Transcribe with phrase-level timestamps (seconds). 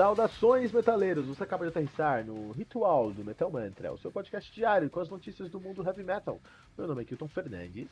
[0.00, 1.26] Saudações, metaleiros!
[1.26, 5.10] Você acaba de aterrissar no Ritual do Metal Mantra, o seu podcast diário com as
[5.10, 6.40] notícias do mundo heavy metal.
[6.78, 7.90] Meu nome é Kilton Fernandes.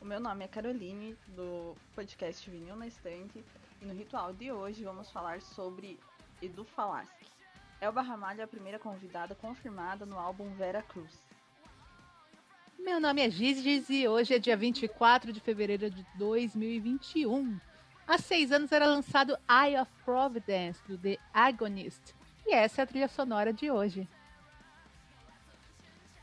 [0.00, 3.40] O meu nome é Caroline, do podcast Vinil na Estante,
[3.80, 5.96] e no ritual de hoje vamos falar sobre
[6.42, 7.28] Edu Falaschi.
[7.80, 11.16] Elba Ramalho é a primeira convidada confirmada no álbum Vera Cruz.
[12.80, 17.60] Meu nome é Gizgiz e hoje é dia 24 de fevereiro de 2021.
[18.12, 22.14] Há seis anos era lançado Eye of Providence, do The Agonist.
[22.44, 24.06] E essa é a trilha sonora de hoje.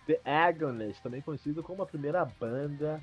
[0.05, 3.01] The Agonist, também conhecido como a primeira banda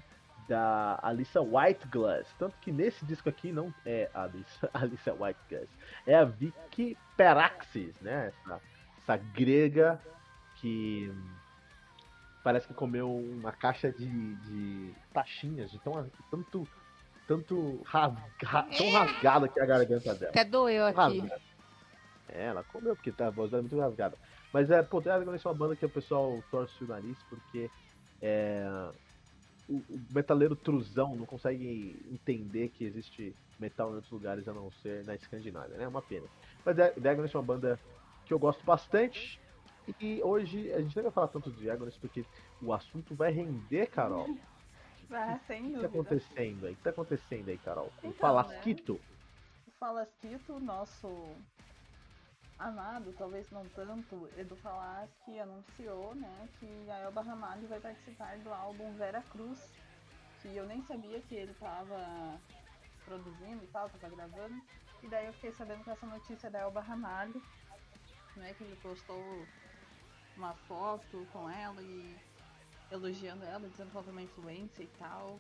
[0.49, 2.33] da Alissa Whiteglass.
[2.39, 5.69] Tanto que nesse disco aqui não é a Alissa, Alissa Whiteglass,
[6.07, 8.29] é a Vicky Peraxis, né?
[8.29, 8.61] Essa,
[8.99, 10.01] essa grega
[10.61, 11.13] que
[12.45, 16.69] parece que comeu uma caixa de, de taxinhas, de tão, tanto
[17.27, 20.31] tanto rasga, tão rasgada que é a garganta dela.
[20.31, 20.97] Até doeu aqui.
[20.97, 21.43] Rasgada.
[22.29, 24.17] É, ela comeu, porque tá, a voz dela é muito rasgada.
[24.53, 27.71] Mas é, pô, tem é uma banda que o pessoal torce o nariz porque
[28.23, 28.65] é,
[29.69, 34.71] o, o, metaleiro truzão não consegue entender que existe metal em outros lugares a não
[34.83, 35.85] ser na Escandinávia, né?
[35.85, 36.27] É uma pena.
[36.65, 37.79] Mas é, Agonist é uma banda
[38.25, 39.41] que eu gosto bastante.
[40.01, 42.25] E hoje a gente não vai falar tanto de Agonist porque
[42.61, 44.27] o assunto vai render, Carol.
[45.11, 45.79] Ah, sem dúvida.
[45.79, 46.73] O que tá acontecendo aí?
[46.73, 47.93] O que tá acontecendo aí, Carol?
[47.99, 48.93] Então, o Falasquito?
[48.95, 49.01] Né?
[49.67, 51.37] O Falasquito, nosso
[52.59, 58.53] amado, talvez não tanto, Edu Falaschi anunciou, né, que a Elba Ramalho vai participar do
[58.53, 59.71] álbum Vera Cruz,
[60.41, 62.41] que eu nem sabia que ele tava
[63.05, 64.61] produzindo e tal, tava gravando.
[65.03, 67.43] E daí eu fiquei sabendo que essa notícia da Elba Ramalho,
[68.37, 69.47] né, que ele postou
[70.37, 72.17] uma foto com ela e
[72.91, 75.39] elogiando ela, dizendo que ela tem uma influência e tal.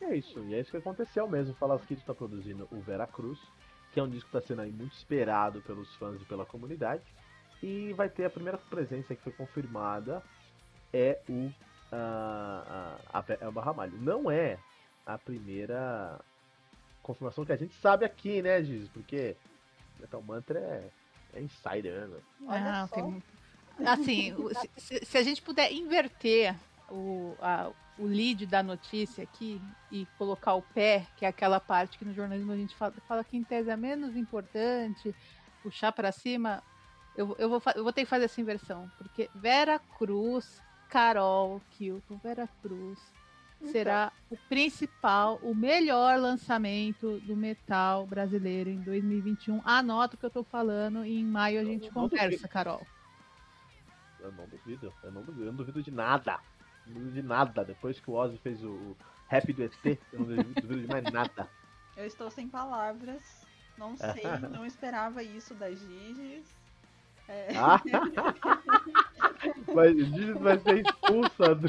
[0.00, 1.54] é isso, e é isso que aconteceu mesmo.
[1.54, 3.38] Falasquito está produzindo o Vera Cruz,
[3.92, 7.02] que é um disco que está sendo aí muito esperado pelos fãs e pela comunidade.
[7.62, 10.22] E vai ter a primeira presença que foi confirmada
[10.92, 11.50] é o
[11.92, 13.96] uh, a Elba Ramalho.
[13.98, 14.58] Não é
[15.06, 16.20] a primeira
[17.02, 18.88] confirmação que a gente sabe aqui, né, Giz?
[18.88, 19.36] Porque
[20.00, 20.90] Metal Mantra é,
[21.34, 22.20] é insider, né?
[22.48, 23.22] Ah, tem,
[23.84, 24.34] assim,
[24.76, 26.54] se, se, a gente puder inverter
[26.90, 29.60] o, a, o lead da notícia aqui
[29.90, 33.24] e colocar o pé, que é aquela parte que no jornalismo a gente fala, fala
[33.24, 35.14] que em tese é menos importante,
[35.62, 36.62] puxar para cima,
[37.16, 42.18] eu, eu, vou, eu vou ter que fazer essa inversão, porque Vera Cruz, Carol Kilton,
[42.22, 42.98] Vera Cruz,
[43.60, 43.72] então.
[43.72, 49.60] será o principal, o melhor lançamento do metal brasileiro em 2021.
[49.64, 52.84] Anota o que eu tô falando e em maio a gente conversa, Carol.
[54.22, 56.38] Eu não duvido, eu não duvido, eu não duvido de nada.
[56.86, 57.64] Não duvido de nada.
[57.64, 58.96] Depois que o Ozzy fez o, o
[59.28, 61.48] rap do ET, eu não duvido de mais nada.
[61.94, 63.44] Eu estou sem palavras.
[63.76, 66.42] Não sei, não esperava isso da Gigi.
[67.28, 67.48] É...
[69.74, 71.68] Mas Gigi vai ser expulsa do,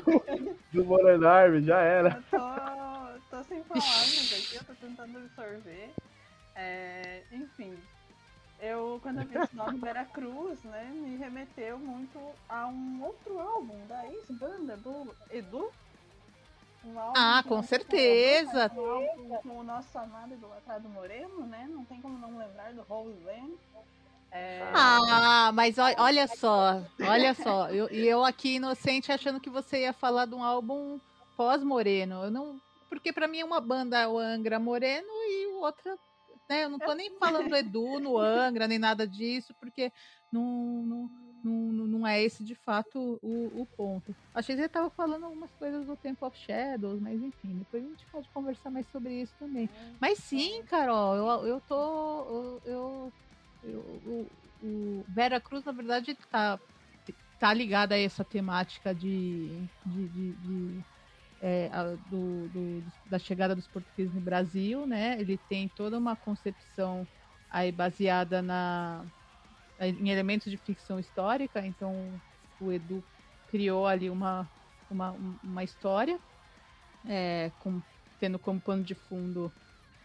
[0.72, 2.24] do Army, já era.
[2.31, 5.92] Eu tô, tô sem palavras aqui, eu tô tentando absorver.
[6.56, 7.75] É, enfim,
[8.63, 13.38] eu, quando eu vi esse nome Vera Cruz, né, me remeteu muito a um outro
[13.38, 15.69] álbum da ex-banda do Edu.
[16.85, 18.72] Um ah, com certeza!
[18.75, 21.68] Um álbum com o nosso amado idolatrado Moreno, né?
[21.69, 23.53] Não tem como não lembrar do Holy Land.
[24.31, 24.69] É...
[24.74, 29.94] Ah, mas olha só, olha só, e eu, eu aqui inocente achando que você ia
[29.94, 31.00] falar de um álbum
[31.38, 32.24] pós-Moreno.
[32.24, 32.59] Eu não,
[32.90, 35.97] porque para mim é uma banda o Angra Moreno e outra
[36.50, 36.64] né?
[36.64, 39.92] Eu não tô nem falando do Edu no Angra, nem nada disso, porque
[40.31, 41.09] não, não,
[41.44, 44.16] não, não é esse de fato o, o ponto.
[44.34, 47.88] Achei que ele tava falando algumas coisas do Temple of Shadows, mas enfim, depois a
[47.88, 49.70] gente pode conversar mais sobre isso também.
[50.00, 52.62] Mas sim, Carol, eu, eu tô.
[52.66, 53.14] Eu,
[53.62, 54.31] eu, eu,
[54.62, 56.60] o Vera Cruz, na verdade, tá,
[57.38, 60.86] tá ligada a essa temática de, de, de, de
[61.45, 61.69] é,
[62.10, 65.19] do, do, da chegada dos portugueses no Brasil, né?
[65.19, 67.06] Ele tem toda uma concepção
[67.51, 69.06] aí baseada na,
[69.78, 71.94] em elementos de ficção histórica, então
[72.62, 73.04] o Edu
[73.51, 74.50] criou ali uma,
[74.90, 75.12] uma,
[75.44, 76.18] uma história,
[77.10, 77.81] é, com,
[78.22, 79.51] tendo como pano de fundo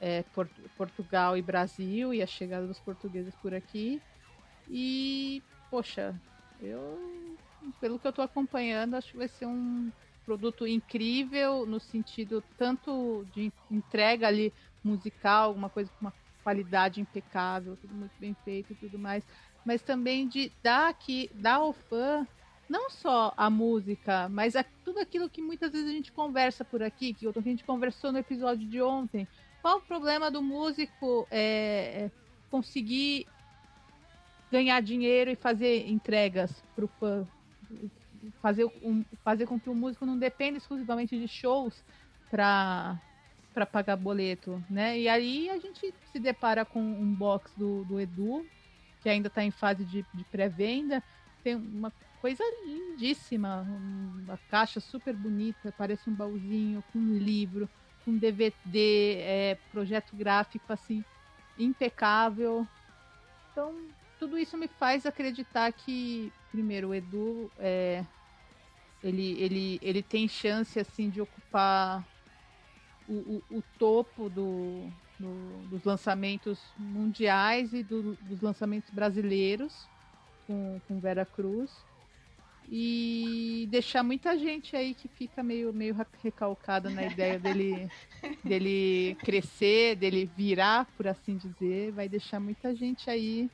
[0.00, 4.02] é, Port Portugal e Brasil e a chegada dos portugueses por aqui.
[4.68, 5.40] E,
[5.70, 6.20] poxa,
[6.60, 7.38] eu,
[7.80, 9.90] pelo que eu estou acompanhando, acho que vai ser um
[10.28, 14.52] produto incrível no sentido tanto de entrega ali
[14.84, 16.12] musical, alguma coisa com uma
[16.44, 19.24] qualidade impecável, tudo muito bem feito e tudo mais,
[19.64, 22.26] mas também de dar aqui, dar ao fã
[22.68, 26.82] não só a música, mas a, tudo aquilo que muitas vezes a gente conversa por
[26.82, 29.26] aqui, que a gente conversou no episódio de ontem,
[29.62, 32.10] qual o problema do músico é, é
[32.50, 33.26] conseguir
[34.52, 37.26] ganhar dinheiro e fazer entregas para o fã?
[38.40, 41.84] Fazer, um, fazer com que o músico não dependa exclusivamente de shows
[42.30, 43.00] para
[43.54, 44.96] para pagar boleto, né?
[44.96, 48.46] E aí a gente se depara com um box do, do Edu,
[49.02, 51.02] que ainda está em fase de, de pré-venda.
[51.42, 53.66] Tem uma coisa lindíssima,
[54.22, 57.68] uma caixa super bonita, parece um baúzinho com um livro,
[58.04, 61.04] com DVD, é, projeto gráfico assim
[61.58, 62.64] impecável.
[63.50, 63.74] Então
[64.18, 68.04] tudo isso me faz acreditar que primeiro o Edu é,
[69.02, 72.06] ele, ele, ele tem chance assim de ocupar
[73.08, 79.86] o, o, o topo do, do, dos lançamentos mundiais e do, dos lançamentos brasileiros
[80.46, 81.70] com, com Vera Cruz.
[82.70, 87.88] E deixar muita gente aí que fica meio, meio recalcada na ideia dele,
[88.44, 93.48] dele crescer, dele virar, por assim dizer, vai deixar muita gente aí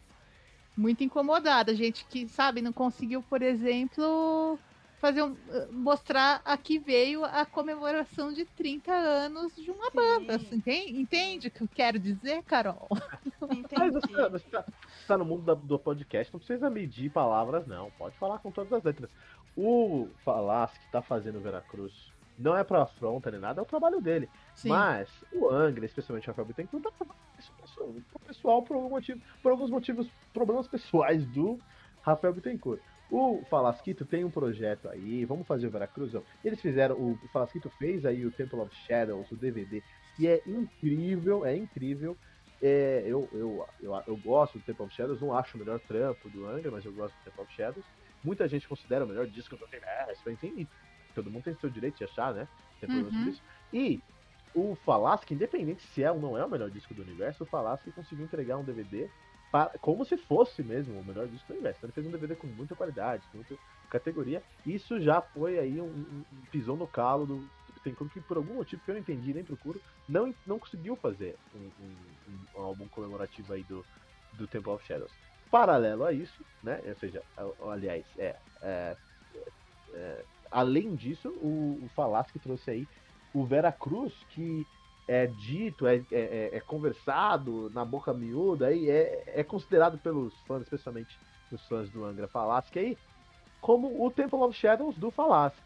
[0.77, 4.59] muito incomodada, gente que, sabe, não conseguiu, por exemplo,
[5.05, 9.97] fazer um, eh, mostrar aqui veio a comemoração de 30 anos de uma Sim.
[9.97, 10.37] banda.
[10.37, 12.89] Assim, entende, entende o que eu quero dizer, Carol?
[13.79, 17.67] Mas você, você, tá, você tá no mundo da, do podcast, não precisa medir palavras,
[17.67, 17.91] não.
[17.99, 19.11] Pode falar com todas as letras.
[19.55, 21.93] O Falas que tá fazendo Veracruz
[22.39, 24.31] não é pra afronta nem nada, é o trabalho dele.
[24.55, 24.71] Sim.
[24.71, 27.53] Mas o Angra, especialmente o Rafael Bittencourt, tá fazendo isso
[28.11, 31.59] pro pessoal por, algum motivo, por alguns motivos, problemas pessoais do
[32.01, 32.81] Rafael Bittencourt.
[33.11, 36.13] O Falasquito tem um projeto aí, vamos fazer o Veracruz.
[36.45, 39.83] Eles fizeram, o Falasquito fez aí o Temple of Shadows, o DVD,
[40.17, 42.17] que é incrível, é incrível.
[42.63, 46.31] É, eu, eu, eu, eu gosto do Temple of Shadows, não acho o melhor trampo
[46.31, 47.85] do Angra, mas eu gosto do Temple of Shadows.
[48.23, 50.67] Muita gente considera o melhor disco do universo, enfim,
[51.15, 52.49] todo mundo tem seu direito de achar, né?
[52.81, 53.29] Tem uhum.
[53.29, 53.43] isso.
[53.73, 54.01] E
[54.55, 57.93] o Falasque, independente se é ou não é o melhor disco do universo, o Falasque
[57.93, 59.09] conseguiu entregar um DVD
[59.81, 61.85] como se fosse mesmo o melhor disco do universo.
[61.85, 63.57] Ele fez um DVD com muita qualidade, com muita
[63.89, 64.43] categoria.
[64.67, 67.49] Isso já foi aí um, um, pisão no calo do,
[67.85, 71.37] tem que por algum motivo que eu não entendi nem procuro, não, não conseguiu fazer
[71.55, 73.85] um, um, um, álbum comemorativo aí do,
[74.33, 75.13] do Temple of Shadows.
[75.51, 76.81] Paralelo a isso, né?
[76.85, 77.23] Ou seja,
[77.71, 78.97] aliás, é, é,
[79.93, 82.89] é além disso, o, o Falasque trouxe aí
[83.33, 84.67] o Vera Cruz, que
[85.07, 90.35] é dito, é, é, é, é, conversado na boca miúda, aí é, é considerado pelos
[90.47, 91.19] fãs, especialmente
[91.53, 92.99] os fãs do Angra Falasque aí,
[93.61, 95.61] como o Temple of Shadows do Falasque.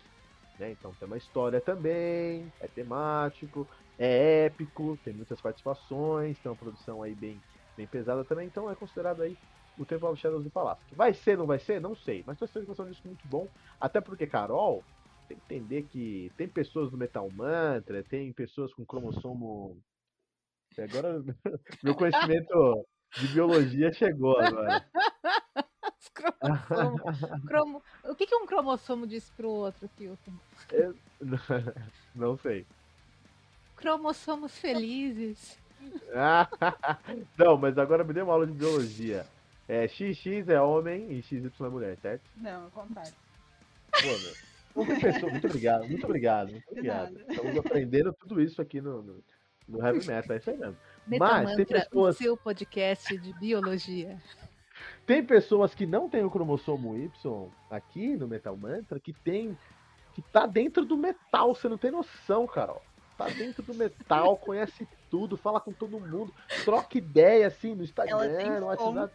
[0.59, 0.73] Né?
[0.73, 3.67] Então tem uma história também, é temático,
[3.99, 7.41] é épico, tem muitas participações, tem uma produção aí bem,
[7.77, 9.37] bem pesada também, então é considerado aí
[9.79, 10.95] o Temple of Shadows do Falasque.
[10.97, 11.81] Vai ser, não vai ser?
[11.81, 13.47] Não sei, mas tô certeza que vai ser um disco muito bom,
[13.81, 14.83] até porque Carol
[15.29, 19.79] tem que entender que tem pessoas do Metal Mantra, tem pessoas com cromossomo.
[20.79, 21.23] Agora,
[21.83, 22.87] meu conhecimento
[23.17, 24.87] de biologia chegou agora.
[27.49, 27.83] Cromo...
[28.05, 30.33] O que, que um cromossomo diz pro outro, Kilton?
[30.71, 30.95] Eu...
[32.15, 32.65] Não sei.
[33.75, 35.59] Cromossomos felizes.
[37.37, 39.27] Não, mas agora me dê uma aula de biologia.
[39.67, 42.23] É, XX é homem e XY é mulher, certo?
[42.37, 43.15] Não, é contrário.
[43.91, 44.48] Pô, meu.
[44.85, 47.21] Muito obrigado, muito obrigado, muito obrigado.
[47.29, 49.25] Estamos aprendendo tudo isso aqui no, no,
[49.69, 50.77] no Heavy Metal, é isso aí mesmo.
[51.07, 52.17] Mas tem pessoas.
[52.17, 54.17] O seu podcast de biologia.
[55.07, 59.57] Tem pessoas que não têm o cromossomo Y aqui no Metal Mantra que tem.
[60.15, 62.83] que tá dentro do metal, você não tem noção, Carol.
[63.17, 66.33] Tá dentro do metal, conhece tudo, fala com todo mundo,
[66.65, 69.13] troca ideia assim no Instagram, no WhatsApp.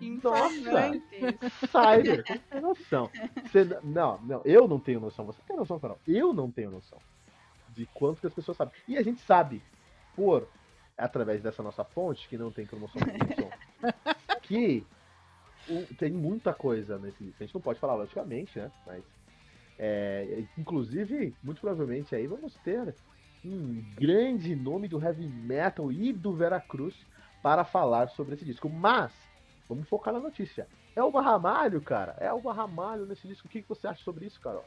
[0.00, 0.92] Nossa!
[1.70, 3.10] Cyber, você tem noção.
[3.44, 5.26] Você, não, não, eu não tenho noção.
[5.26, 5.98] Você tem noção, Carol?
[6.06, 6.98] Eu não tenho noção
[7.70, 8.74] de quanto que as pessoas sabem.
[8.88, 9.62] E a gente sabe,
[10.14, 10.48] por
[10.96, 13.04] através dessa nossa fonte, que não tem cromossomo
[14.42, 14.84] que
[15.68, 17.36] o, tem muita coisa nesse livro.
[17.40, 18.70] A gente não pode falar, logicamente, né?
[18.86, 19.02] Mas,
[19.78, 22.94] é, inclusive, muito provavelmente aí vamos ter
[23.44, 26.94] um grande nome do heavy metal e do Veracruz
[27.42, 28.68] para falar sobre esse disco.
[28.68, 29.12] Mas
[29.70, 30.66] Vamos focar na notícia.
[30.96, 32.16] É o Ramalho, cara.
[32.18, 33.46] É o Ramalho nesse disco.
[33.46, 34.64] O que você acha sobre isso, Carol?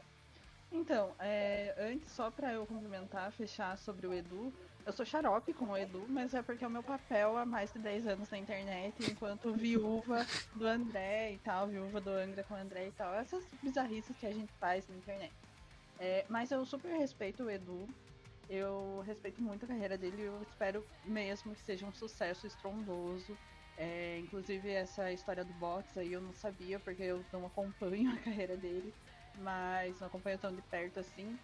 [0.72, 4.50] Então, é, antes, só para eu complementar, fechar sobre o Edu,
[4.86, 7.72] eu sou xarope com o Edu, mas é porque é o meu papel há mais
[7.72, 12.54] de 10 anos na internet, enquanto viúva do André e tal, viúva do Angra com
[12.54, 15.32] o André e tal, essas bizarrices que a gente faz na internet.
[16.00, 17.86] É, mas eu super respeito o Edu,
[18.48, 23.36] eu respeito muito a carreira dele eu espero mesmo que seja um sucesso estrondoso.
[23.76, 28.20] É, inclusive essa história do box aí eu não sabia porque eu não acompanho a
[28.20, 28.96] carreira dele,
[29.34, 31.40] mas não acompanho tão de perto assim.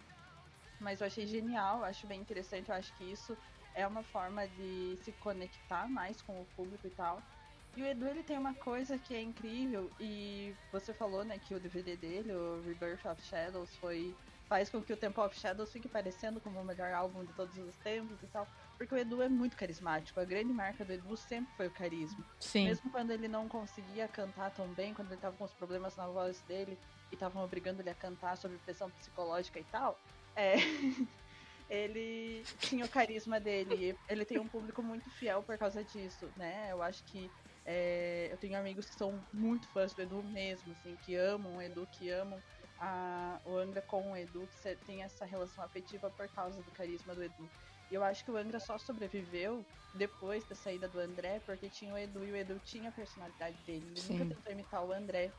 [0.79, 3.37] Mas eu achei genial, acho bem interessante, eu acho que isso
[3.73, 7.27] é uma forma de se conectar mais com o público e tal.
[7.75, 11.55] E o Edu ele tem uma coisa que é incrível e você falou, né, que
[11.55, 14.19] o DVD dele, o Rebirth of Shadows, foi
[14.51, 17.57] faz com que o Temple of Shadows fique parecendo como o melhor álbum de todos
[17.57, 18.45] os tempos e tal,
[18.77, 20.19] porque o Edu é muito carismático.
[20.19, 22.21] A grande marca do Edu sempre foi o carisma.
[22.37, 22.65] Sim.
[22.65, 26.05] Mesmo quando ele não conseguia cantar tão bem, quando ele tava com os problemas na
[26.05, 26.77] voz dele
[27.09, 29.97] e estavam obrigando ele a cantar sobre pressão psicológica e tal,
[30.35, 30.55] é
[31.69, 33.97] ele tinha o carisma dele.
[34.09, 36.67] Ele tem um público muito fiel por causa disso, né?
[36.69, 37.31] Eu acho que
[37.65, 41.61] é, eu tenho amigos que são muito fãs do Edu mesmo, assim, que amam o
[41.61, 42.43] Edu, que amam
[42.81, 47.13] a, o Angra com o Edu, que tem essa relação afetiva por causa do carisma
[47.13, 47.49] do Edu.
[47.91, 51.93] E eu acho que o Angra só sobreviveu depois da saída do André, porque tinha
[51.93, 53.85] o Edu e o Edu tinha a personalidade dele.
[53.91, 54.17] Ele Sim.
[54.17, 55.31] nunca tentou imitar o André.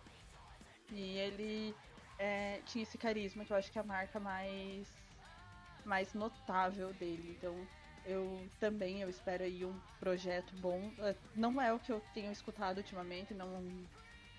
[0.90, 1.74] E ele
[2.18, 4.86] é, tinha esse carisma que eu acho que é a marca mais,
[5.84, 7.36] mais notável dele.
[7.36, 7.66] Então
[8.04, 10.92] eu também eu espero aí um projeto bom.
[10.98, 13.48] É, Não é o que eu tenho escutado ultimamente, não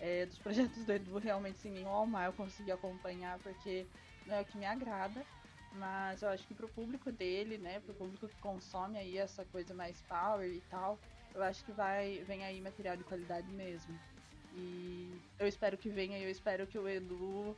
[0.03, 3.87] é, dos projetos do Edu realmente sem nenhum alma eu consegui acompanhar porque
[4.25, 5.25] não é o que me agrada.
[5.71, 9.73] Mas eu acho que pro público dele, né, pro público que consome aí essa coisa
[9.73, 10.99] mais power e tal,
[11.33, 13.99] eu acho que vai vem aí material de qualidade mesmo.
[14.51, 17.57] E eu espero que venha eu espero que o Edu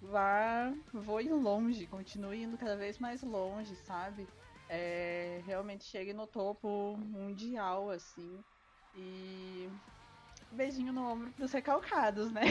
[0.00, 4.28] vá voe longe, continue indo cada vez mais longe, sabe?
[4.68, 8.44] É, realmente chegue no topo mundial, assim.
[8.94, 9.68] E
[10.52, 12.42] beijinho no ombro pros recalcados, né?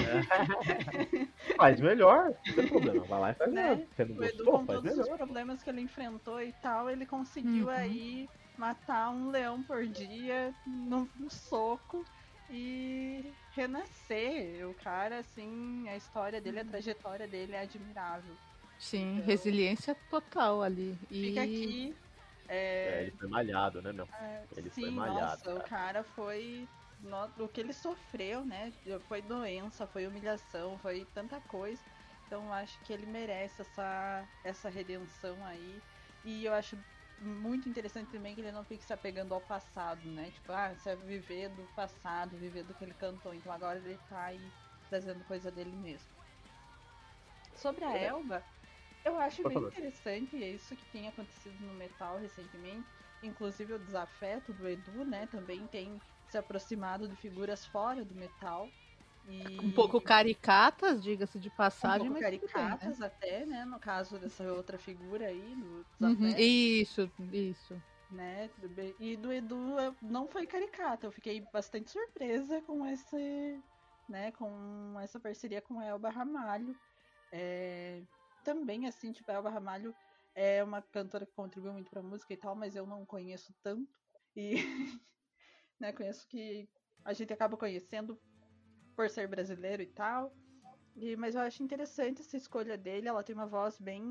[1.58, 3.06] Faz melhor, não tem problema.
[3.06, 3.62] Vai lá e faz Né?
[3.76, 3.88] melhor.
[3.96, 4.60] Você não O Edu, gostou?
[4.60, 5.18] com todos os melhor.
[5.18, 7.70] problemas que ele enfrentou e tal, ele conseguiu Uhum.
[7.74, 12.06] aí matar um leão por dia num, num soco
[12.50, 14.68] e renascer.
[14.70, 18.34] O cara, assim, a história dele, a trajetória dele é admirável.
[18.78, 20.98] Sim, Então- resiliência total ali.
[21.10, 21.96] E Fica aqui.
[22.48, 24.08] É, É, ele foi malhado, né, meu?
[24.22, 25.64] é, ele sim, foi malhado, nossa, o cara.
[25.68, 26.68] cara foi.
[27.40, 28.72] O que ele sofreu, né?
[29.08, 31.84] Foi doença, foi humilhação, foi tanta coisa.
[32.26, 35.84] Então acho que ele merece essa, essa redenção aí.
[36.24, 36.78] E eu acho
[37.18, 40.32] muito interessante também que ele não fique se apegando ao passado, né?
[40.32, 43.34] Tipo, ah, você vai viver do passado, viver do que ele cantou.
[43.34, 44.52] Então agora ele tá aí
[44.90, 46.10] trazendo coisa dele mesmo.
[47.56, 48.06] Sobre a É.
[48.08, 48.44] Elba,
[49.04, 49.72] eu acho Por bem favor.
[49.72, 52.88] interessante isso que tem acontecido no metal recentemente.
[53.22, 55.28] Inclusive o desafeto do Edu, né?
[55.28, 56.02] Também tem
[56.36, 58.70] se aproximado de figuras fora do metal.
[59.28, 62.78] E um pouco caricatas, diga-se de um passagem, pouco tudo bem, né?
[62.78, 63.64] caricatas até, né?
[63.66, 66.36] No caso dessa outra figura aí, do Uhum.
[66.38, 67.82] Isso, isso.
[68.10, 68.50] né?
[69.00, 69.58] E do Edu
[70.02, 73.64] não foi caricata, eu fiquei bastante surpresa com esse,
[74.08, 76.78] né, com essa parceria com a Elba Ramalho.
[77.32, 78.04] É,
[78.44, 79.96] também assim, tipo, a Elba Ramalho
[80.36, 83.92] é uma cantora que contribuiu muito pra música e tal, mas eu não conheço tanto.
[84.36, 84.56] E
[85.80, 86.68] né, conheço que
[87.04, 88.20] a gente acaba conhecendo
[88.96, 90.34] por ser brasileiro e tal.
[90.96, 93.08] E, mas eu acho interessante essa escolha dele.
[93.08, 94.02] Ela tem uma voz bem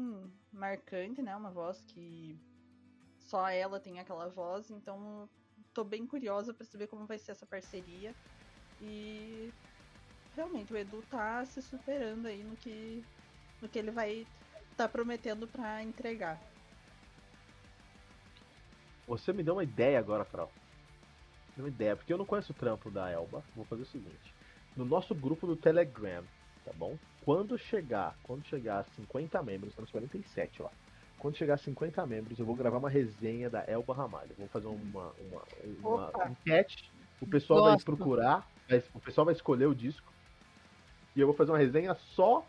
[0.52, 1.34] marcante, né?
[1.34, 2.38] Uma voz que
[3.18, 4.70] só ela tem aquela voz.
[4.70, 5.28] Então
[5.72, 8.14] tô bem curiosa pra saber como vai ser essa parceria.
[8.80, 9.50] E
[10.36, 13.02] realmente o Edu tá se superando aí no que,
[13.62, 14.26] no que ele vai
[14.76, 16.38] tá prometendo pra entregar.
[19.06, 20.50] Você me deu uma ideia agora, Carol.
[21.56, 23.42] Uma ideia, porque eu não conheço o trampo da Elba.
[23.54, 24.34] Vou fazer o seguinte.
[24.76, 26.24] No nosso grupo do Telegram,
[26.64, 26.98] tá bom?
[27.24, 30.70] Quando chegar, quando chegar a 50 membros, estamos 47 lá.
[31.18, 34.30] Quando chegar a 50 membros, eu vou gravar uma resenha da Elba Ramalho.
[34.36, 35.42] Vou fazer uma, uma,
[35.78, 36.28] uma Opa.
[36.28, 36.90] enquete.
[37.20, 37.84] O pessoal vai Gosto.
[37.86, 40.12] procurar, vai- o pessoal vai escolher o disco.
[41.16, 42.44] E eu vou fazer uma resenha só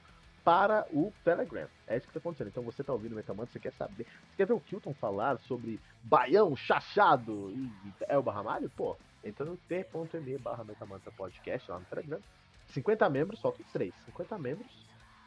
[0.46, 1.68] para o Telegram.
[1.88, 2.50] É isso que tá acontecendo.
[2.50, 4.04] Então você tá ouvindo o Metamanta, você quer saber.
[4.04, 7.72] Você quer ver o Kilton falar sobre Baião, Chachado e
[8.08, 8.70] Elba Ramalho?
[8.78, 12.20] Pô, entra no t.me barra Metamanta Podcast lá no Telegram.
[12.68, 13.94] 50 membros, faltam 3.
[14.06, 14.72] 50 membros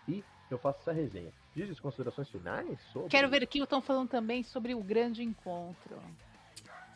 [0.06, 1.32] e eu faço essa resenha.
[1.54, 3.08] Diz as considerações finais sobre.
[3.08, 6.00] Quero ver aqui, estão falando também sobre o grande encontro.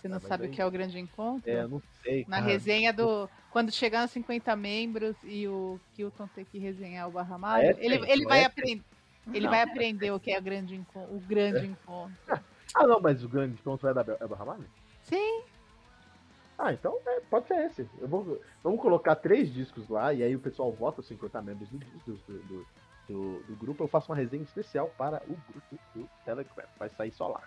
[0.02, 1.48] Você não Ah, sabe aí- o que é o grande encontro?
[1.48, 2.24] É, não sei.
[2.28, 2.50] Na cara.
[2.50, 3.30] resenha do.
[3.52, 7.70] Quando chegar nos 50 membros e o Kilton ter que resenhar o Barra Malho, Ah,
[7.70, 8.82] é ele, ele, vai é aprender.
[9.32, 12.12] Ele vai aprender o que é o grande, enco- o grande encontro.
[12.74, 14.64] Ah, não, mas o grande ponto é da Elba Ramalho?
[15.02, 15.42] Sim,
[16.58, 17.86] Ah, então é, pode ser esse.
[18.00, 21.68] Eu vou, vamos colocar três discos lá e aí o pessoal vota os 50 membros
[21.68, 22.66] do, do, do,
[23.08, 23.84] do, do grupo.
[23.84, 26.64] Eu faço uma resenha especial para o grupo do Telegram.
[26.78, 27.42] Vai sair só lá.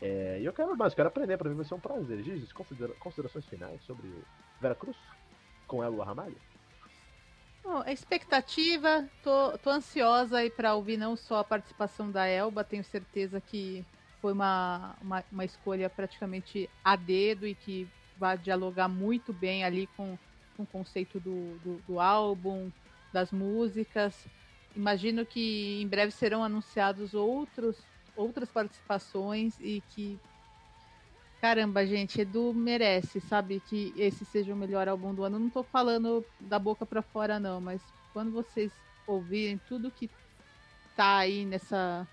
[0.00, 1.36] É, e eu quero mais, quero aprender.
[1.36, 2.22] Pra mim vai ser um prazer.
[2.22, 4.12] Gigi, considera- considerações finais sobre
[4.60, 4.96] Veracruz
[5.66, 6.36] com Elo Ramalho?
[7.62, 12.62] Bom, a expectativa, tô, tô ansiosa aí para ouvir não só a participação da Elba,
[12.62, 13.84] tenho certeza que
[14.22, 19.88] foi uma, uma, uma escolha praticamente a dedo e que vai dialogar muito bem ali
[19.96, 20.16] com,
[20.56, 22.70] com o conceito do, do, do álbum,
[23.12, 24.14] das músicas.
[24.76, 27.76] Imagino que em breve serão anunciados outros,
[28.16, 30.18] outras participações e que
[31.40, 35.38] caramba, gente, Edu merece, sabe, que esse seja o melhor álbum do ano.
[35.38, 37.80] Não tô falando da boca para fora, não, mas
[38.12, 38.72] quando vocês
[39.06, 40.10] ouvirem tudo que
[40.96, 42.06] tá aí nessa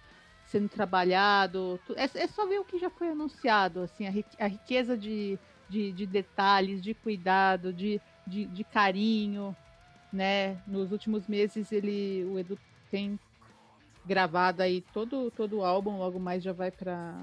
[0.46, 5.40] sendo trabalhado, é, é só ver o que já foi anunciado, assim, a, riqueza de,
[5.68, 9.56] de, de detalhes, de cuidado, de, de, de, carinho,
[10.12, 10.62] né?
[10.68, 12.60] Nos últimos meses ele, o Edu
[12.92, 13.20] tem
[14.06, 17.16] gravado aí todo, todo o álbum, logo mais já vai para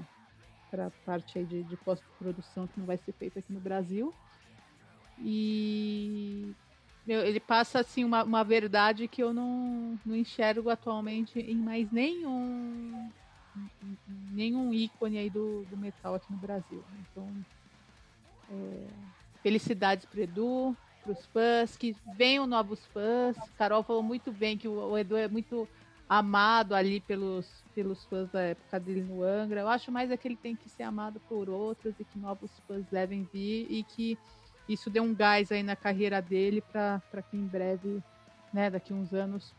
[0.69, 4.13] para parte aí de, de pós-produção que não vai ser feita aqui no Brasil.
[5.19, 6.55] E
[7.05, 13.09] ele passa assim uma, uma verdade que eu não, não enxergo atualmente em mais nenhum
[14.31, 16.81] nenhum ícone aí do, do metal aqui no Brasil.
[17.01, 17.27] Então,
[18.49, 18.87] é,
[19.43, 23.35] felicidades pro Edu, pros fãs, que venham novos fãs.
[23.57, 25.67] Carol falou muito bem que o, o Edu é muito
[26.11, 29.61] amado ali pelos, pelos fãs da época dele no Angra.
[29.61, 32.51] Eu acho mais é que ele tem que ser amado por outros e que novos
[32.67, 34.17] fãs devem vir e que
[34.67, 38.03] isso dê um gás aí na carreira dele para que em breve,
[38.51, 39.53] né, daqui uns anos,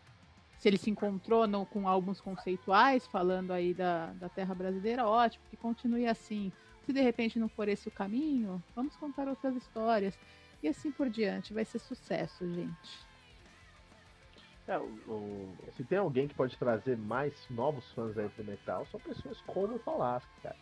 [0.59, 5.43] se ele se encontrou no, com álbuns conceituais, falando aí da, da terra brasileira, ótimo,
[5.49, 6.53] que continue assim.
[6.85, 10.19] Se de repente não for esse o caminho, vamos contar outras histórias.
[10.63, 13.12] E assim por diante, vai ser sucesso, gente.
[14.69, 18.87] É, o, o, se tem alguém que pode trazer mais novos fãs aí pro metal,
[18.87, 20.57] são pessoas como o Falasco, cara.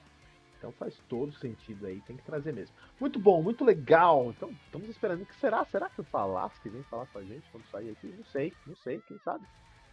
[0.60, 2.74] Então faz todo sentido aí, tem que trazer mesmo.
[3.00, 4.30] Muito bom, muito legal.
[4.30, 5.64] Então estamos esperando que será?
[5.64, 8.08] Será que o Falasco vem falar com a gente quando sair aqui?
[8.08, 9.46] Não sei, não sei, quem sabe.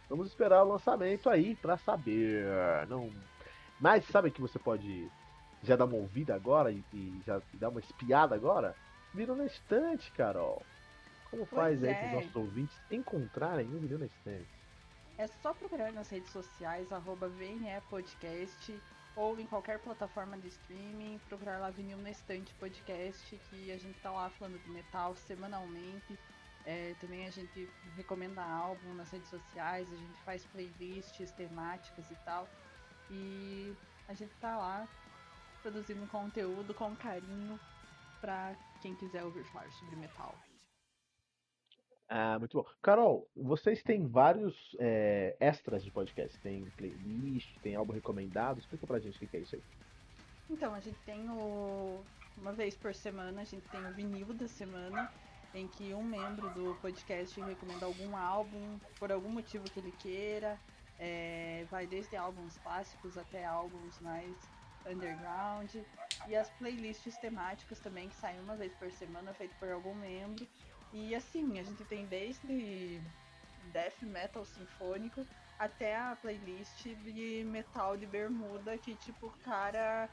[0.08, 2.44] Vamos esperar o lançamento aí para saber.
[2.88, 3.10] Não.
[3.80, 5.10] Mas sabe que você pode
[5.62, 8.74] já dar uma ouvida agora e, e já dar uma espiada agora?
[9.14, 10.62] Vira na estante, Carol.
[11.30, 11.94] Como faz aí é.
[11.94, 14.48] para os nossos ouvintes encontrarem o Vinil na Estante?
[15.18, 17.30] É só procurar nas redes sociais, arroba
[17.90, 18.80] Podcast,
[19.16, 23.98] ou em qualquer plataforma de streaming, procurar lá Vinil na Estante Podcast, que a gente
[24.00, 26.18] tá lá falando de metal semanalmente.
[26.64, 32.14] É, também a gente recomenda álbum nas redes sociais, a gente faz playlists temáticas e
[32.24, 32.48] tal.
[33.10, 33.74] E
[34.06, 34.88] a gente tá lá
[35.62, 37.58] produzindo conteúdo com carinho
[38.20, 40.34] para quem quiser ouvir falar sobre metal.
[42.08, 42.66] Ah, muito bom.
[42.80, 46.38] Carol, vocês têm vários é, extras de podcast.
[46.40, 48.58] Tem playlist, tem álbum recomendado.
[48.58, 49.62] Explica pra gente o que é isso aí.
[50.48, 52.02] Então, a gente tem o.
[52.38, 55.12] Uma vez por semana, a gente tem o vinil da semana,
[55.52, 60.58] em que um membro do podcast recomenda algum álbum, por algum motivo que ele queira.
[61.00, 64.34] É, vai desde álbuns clássicos até álbuns mais
[64.86, 65.74] underground.
[66.26, 70.46] E as playlists temáticas também, que saem uma vez por semana, feito por algum membro.
[70.92, 73.00] E assim, a gente tem desde
[73.72, 75.24] death metal sinfônico
[75.58, 80.08] até a playlist de metal de bermuda, que tipo, o cara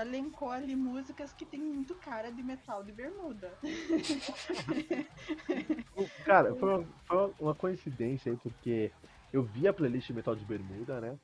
[0.00, 3.52] elencou ali músicas que tem muito cara de metal de bermuda.
[6.24, 8.90] cara, foi uma, foi uma coincidência aí, porque
[9.32, 11.18] eu vi a playlist de metal de bermuda, né?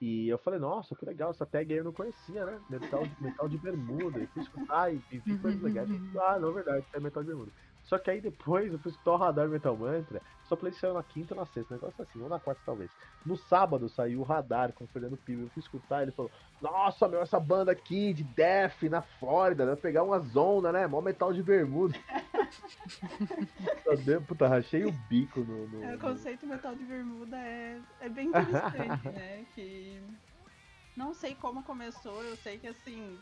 [0.00, 2.60] E eu falei, nossa, que legal, essa tag aí eu não conhecia, né?
[2.68, 4.18] Metal, metal de bermuda.
[4.18, 5.88] E fui escutar e, vi coisas legais.
[6.20, 7.52] Ah, não, é verdade, é metal de bermuda.
[7.86, 10.20] Só que aí depois eu fui escutar o Radar Metal Mantra.
[10.44, 12.90] Só playlist saiu na quinta ou na sexta, um negócio assim, ou na quarta talvez.
[13.24, 15.42] No sábado saiu o Radar com o Fernando Pio.
[15.42, 16.30] Eu fui escutar ele falou:
[16.60, 20.86] Nossa, meu, essa banda aqui de Def na Flórida, vai pegar umas ondas, né?
[20.86, 21.94] Mó metal de bermuda.
[24.26, 25.68] Puta, rachei o bico no.
[25.68, 29.46] no é, o conceito metal de bermuda é, é bem interessante, né?
[29.54, 30.00] Que.
[30.96, 33.18] Não sei como começou, eu sei que assim.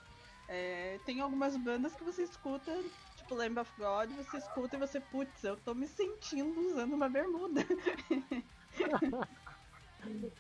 [0.47, 2.71] É, tem algumas bandas que você escuta
[3.17, 7.09] tipo Lamb of God, você escuta e você, putz, eu tô me sentindo usando uma
[7.09, 7.65] bermuda.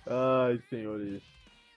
[0.06, 1.22] Ai, senhores.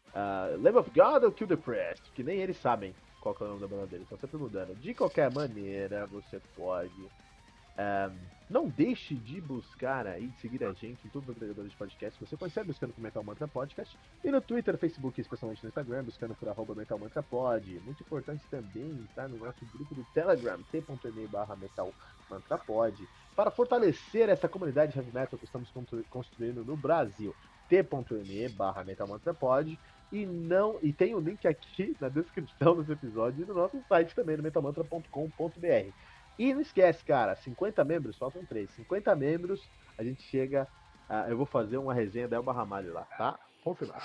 [0.07, 2.11] Uh, Lamb of God ou Kill the Prest?
[2.13, 2.93] Que nem eles sabem
[3.33, 4.75] qual é o nome da banda estão sempre mudando.
[4.75, 7.09] De qualquer maneira, você pode
[7.77, 8.17] um,
[8.49, 12.19] não deixe de buscar aí, de seguir a gente em todos os agregadores de podcast.
[12.19, 13.95] Você consegue buscando por Metal Mantra Podcast.
[14.23, 17.69] E no Twitter, Facebook, especialmente no Instagram, buscando por arroba Metal Mantra Pod.
[17.85, 21.93] Muito importante também estar no nosso grupo do Telegram, t.me barra Metal
[22.29, 23.07] Mantra Pod.
[23.35, 25.69] Para fortalecer essa comunidade de heavy metal que estamos
[26.09, 27.35] construindo no Brasil,
[27.69, 29.77] t.me barra Metal Mantra Pod.
[30.11, 33.81] E não e tem o um link aqui na descrição desse episódio e no nosso
[33.87, 35.91] site também, no metalmantra.com.br.
[36.39, 38.69] E não esquece, cara, 50 membros, faltam 3.
[38.69, 39.67] 50 membros,
[39.97, 40.67] a gente chega
[41.09, 43.39] uh, eu vou fazer uma resenha da Elba Ramalho lá, tá?
[43.63, 44.03] Confirmado.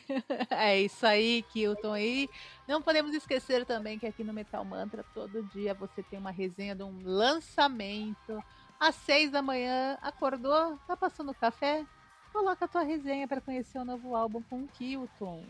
[0.48, 1.92] é isso aí, Kilton.
[1.92, 2.28] aí.
[2.66, 6.74] não podemos esquecer também que aqui no Metal Mantra, todo dia você tem uma resenha
[6.74, 8.42] de um lançamento.
[8.80, 11.84] Às seis da manhã, acordou, tá passando café?
[12.34, 15.44] Coloca a tua resenha para conhecer o novo álbum com o Kilton.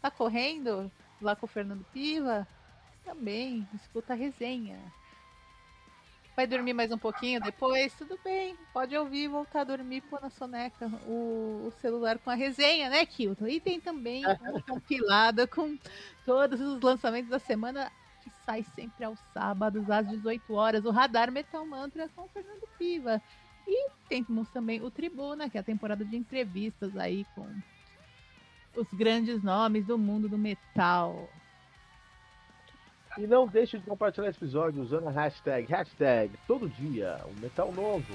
[0.00, 2.48] Tá correndo lá com o Fernando Piva?
[3.04, 4.80] Também, escuta a resenha.
[6.34, 7.92] Vai dormir mais um pouquinho depois?
[7.92, 12.30] Tudo bem, pode ouvir e voltar a dormir pôr na soneca o, o, celular com
[12.30, 13.46] a resenha, né, Kilton?
[13.46, 15.76] E tem também uma compilada com
[16.24, 21.30] todos os lançamentos da semana que sai sempre aos sábados às 18 horas, o Radar
[21.30, 23.20] Metal Mantra com o Fernando Piva.
[23.66, 27.46] E temos também o Tribuna, que é a temporada de entrevistas aí com
[28.76, 31.28] os grandes nomes do mundo do metal.
[33.18, 37.72] E não deixe de compartilhar esse episódio usando a hashtag, hashtag todo dia, um metal
[37.72, 38.14] novo.